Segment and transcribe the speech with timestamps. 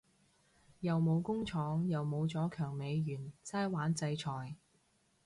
[0.79, 4.55] 又冇工廠又冇咗強美元齋玩制裁